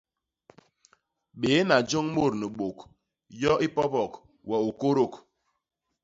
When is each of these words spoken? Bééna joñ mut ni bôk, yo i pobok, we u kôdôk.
Bééna 1.39 1.75
joñ 1.89 2.05
mut 2.15 2.33
ni 2.39 2.47
bôk, 2.57 2.77
yo 3.41 3.53
i 3.65 3.67
pobok, 3.75 4.13
we 4.47 4.55
u 4.67 4.69
kôdôk. 4.79 5.13